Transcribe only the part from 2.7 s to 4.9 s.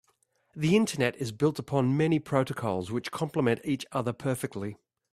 which compliment each other perfectly.